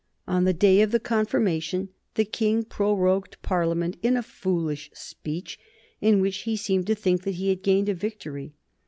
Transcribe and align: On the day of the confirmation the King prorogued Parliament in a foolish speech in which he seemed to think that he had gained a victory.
On 0.27 0.45
the 0.45 0.51
day 0.53 0.81
of 0.81 0.89
the 0.89 0.99
confirmation 0.99 1.89
the 2.15 2.25
King 2.25 2.63
prorogued 2.63 3.37
Parliament 3.43 3.97
in 4.01 4.17
a 4.17 4.23
foolish 4.23 4.89
speech 4.95 5.59
in 5.99 6.19
which 6.19 6.37
he 6.37 6.55
seemed 6.57 6.87
to 6.87 6.95
think 6.95 7.21
that 7.21 7.35
he 7.35 7.49
had 7.49 7.61
gained 7.61 7.87
a 7.87 7.93
victory. 7.93 8.55